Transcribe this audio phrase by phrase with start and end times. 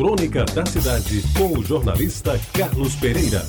[0.00, 3.42] Crônica da Cidade, com o jornalista Carlos Pereira.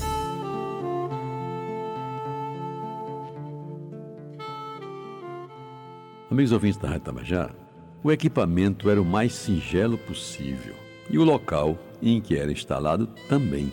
[6.29, 7.55] Amigos ouvintes da Rádio Tabajara,
[8.03, 10.75] o equipamento era o mais singelo possível
[11.09, 13.71] e o local em que era instalado também.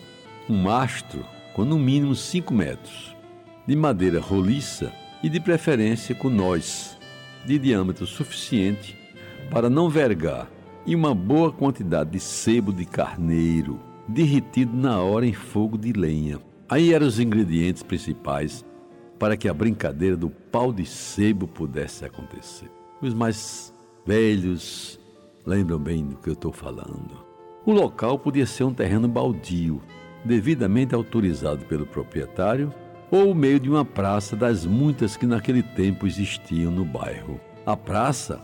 [0.49, 3.17] Um mastro com no mínimo 5 metros,
[3.67, 6.97] de madeira roliça e de preferência com nós,
[7.45, 8.97] de diâmetro suficiente
[9.51, 10.49] para não vergar
[10.87, 16.39] e uma boa quantidade de sebo de carneiro, derretido na hora em fogo de lenha.
[16.69, 18.65] Aí eram os ingredientes principais
[19.19, 22.71] para que a brincadeira do pau de sebo pudesse acontecer.
[23.01, 23.73] Os mais
[24.07, 24.99] velhos
[25.45, 27.27] lembram bem do que eu estou falando.
[27.67, 29.83] O local podia ser um terreno baldio,
[30.25, 32.73] devidamente autorizado pelo proprietário,
[33.11, 37.41] ou o meio de uma praça das muitas que naquele tempo existiam no bairro.
[37.65, 38.41] A praça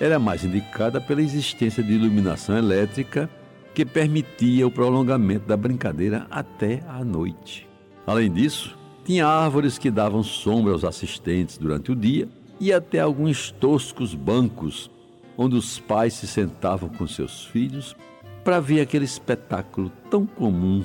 [0.00, 3.28] era mais indicada pela existência de iluminação elétrica
[3.74, 7.68] que permitia o prolongamento da brincadeira até a noite.
[8.06, 12.28] Além disso, tinha árvores que davam sombra aos assistentes durante o dia
[12.60, 14.90] e até alguns toscos bancos
[15.36, 17.96] onde os pais se sentavam com seus filhos
[18.42, 20.82] para ver aquele espetáculo tão comum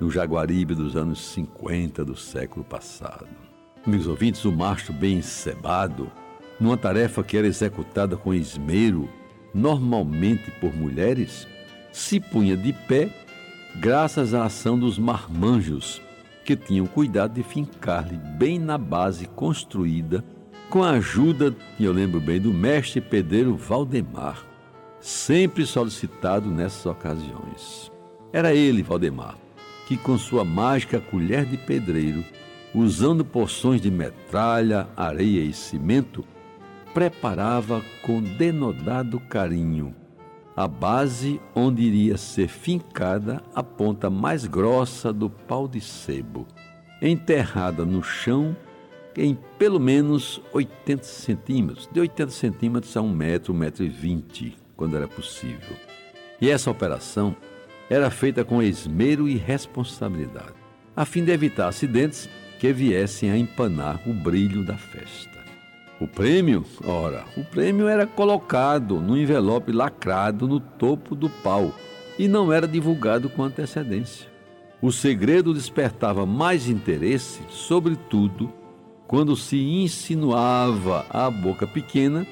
[0.00, 3.28] no Jaguaribe dos anos 50 do século passado.
[3.86, 6.10] Amigos ouvintes, o macho bem encebado
[6.60, 9.08] numa tarefa que era executada com esmero,
[9.54, 11.48] normalmente por mulheres,
[11.90, 13.10] se punha de pé
[13.76, 16.02] graças à ação dos marmanjos,
[16.44, 20.24] que tinham cuidado de fincar-lhe bem na base construída,
[20.68, 24.44] com a ajuda, eu lembro bem, do mestre pedreiro Valdemar,
[25.00, 27.90] sempre solicitado nessas ocasiões.
[28.32, 29.36] Era ele, Valdemar,
[29.86, 32.24] que com sua mágica colher de pedreiro,
[32.74, 36.24] usando porções de metralha, areia e cimento,
[36.92, 39.94] preparava com denodado carinho
[40.56, 46.46] a base onde iria ser fincada a ponta mais grossa do pau de sebo,
[47.00, 48.54] enterrada no chão
[49.16, 54.56] em pelo menos 80 centímetros, de 80 centímetros a 1 metro, 1 metro e 20,
[54.76, 55.76] quando era possível.
[56.40, 57.34] E essa operação
[57.88, 60.54] era feita com esmero e responsabilidade,
[60.94, 65.39] a fim de evitar acidentes que viessem a empanar o brilho da festa.
[66.00, 71.74] O prêmio, ora, o prêmio era colocado no envelope lacrado no topo do pau
[72.18, 74.26] e não era divulgado com antecedência.
[74.80, 78.50] O segredo despertava mais interesse, sobretudo,
[79.06, 82.26] quando se insinuava à boca pequena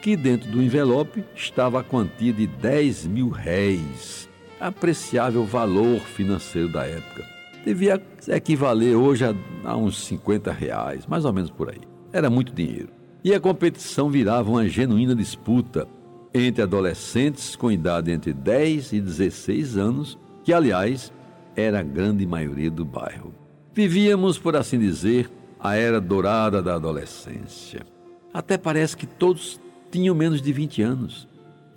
[0.00, 4.28] que dentro do envelope estava a quantia de 10 mil réis,
[4.60, 7.26] apreciável valor financeiro da época.
[7.64, 11.80] Devia equivaler hoje a, a uns 50 reais, mais ou menos por aí.
[12.12, 12.97] Era muito dinheiro
[13.28, 15.86] e a competição virava uma genuína disputa
[16.32, 21.12] entre adolescentes com idade entre 10 e 16 anos, que, aliás,
[21.54, 23.34] era a grande maioria do bairro.
[23.74, 25.30] Vivíamos, por assim dizer,
[25.60, 27.84] a era dourada da adolescência.
[28.32, 29.60] Até parece que todos
[29.92, 31.28] tinham menos de 20 anos.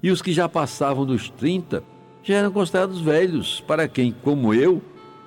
[0.01, 1.83] E os que já passavam dos 30
[2.23, 4.81] já eram considerados velhos, para quem, como eu,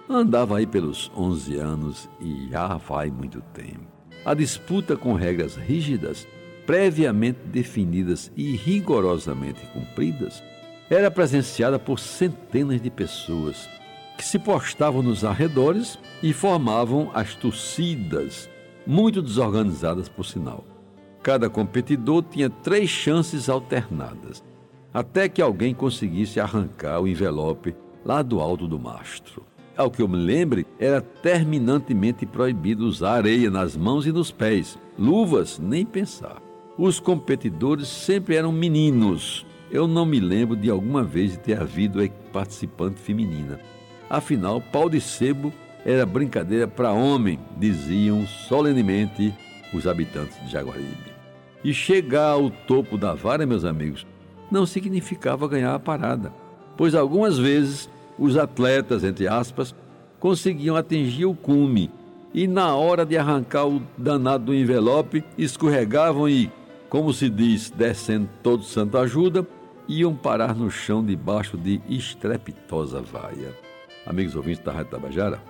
[0.08, 3.92] andava aí pelos 11 anos e já vai muito tempo.
[4.24, 6.26] A disputa com regras rígidas,
[6.64, 10.42] previamente definidas e rigorosamente cumpridas,
[10.88, 13.68] era presenciada por centenas de pessoas
[14.16, 18.48] que se postavam nos arredores e formavam as torcidas,
[18.86, 20.64] muito desorganizadas por sinal.
[21.22, 24.42] Cada competidor tinha três chances alternadas,
[24.92, 27.74] até que alguém conseguisse arrancar o envelope
[28.04, 29.44] lá do alto do mastro
[29.76, 34.78] ao que eu me lembre, era terminantemente proibido usar areia nas mãos e nos pés.
[34.98, 36.40] Luvas, nem pensar.
[36.78, 39.46] Os competidores sempre eram meninos.
[39.70, 41.98] Eu não me lembro de alguma vez de ter havido
[42.32, 43.58] participante feminina.
[44.08, 45.52] Afinal, pau de sebo
[45.84, 49.34] era brincadeira para homem, diziam solenemente
[49.72, 51.12] os habitantes de Jaguaribe.
[51.62, 54.06] E chegar ao topo da vara, meus amigos,
[54.50, 56.32] não significava ganhar a parada,
[56.76, 57.88] pois algumas vezes
[58.19, 59.75] os atletas, entre aspas,
[60.20, 61.90] conseguiam atingir o cume
[62.32, 66.50] e, na hora de arrancar o danado do envelope, escorregavam e,
[66.88, 69.46] como se diz, descendo todo santo ajuda,
[69.88, 73.55] iam parar no chão debaixo de estrepitosa vaia.
[74.06, 75.40] Amigos ouvintes da Rádio Tabajara,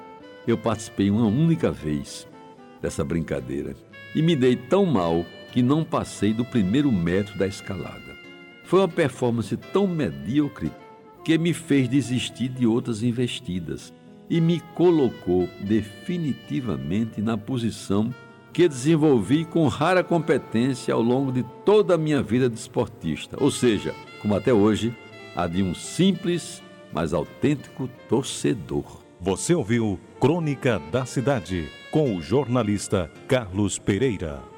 [0.46, 2.26] eu participei uma única vez
[2.82, 3.74] dessa brincadeira
[4.14, 8.14] e me dei tão mal que não passei do primeiro metro da escalada.
[8.64, 10.70] Foi uma performance tão medíocre
[11.24, 13.92] que me fez desistir de outras investidas
[14.28, 18.14] e me colocou definitivamente na posição
[18.52, 23.50] que desenvolvi com rara competência ao longo de toda a minha vida de esportista, ou
[23.50, 24.96] seja, como até hoje,
[25.34, 26.62] a de um simples
[26.92, 29.02] mas autêntico torcedor.
[29.20, 34.53] Você ouviu Crônica da Cidade com o jornalista Carlos Pereira.